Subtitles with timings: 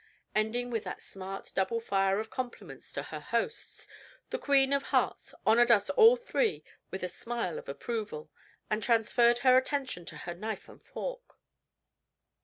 [0.33, 3.87] Ending with that smart double fire of compliments to her hosts,
[4.31, 8.31] the Queen of Hearts honored us all three with a smile of approval,
[8.67, 11.37] and transferred her attention to her knife and fork.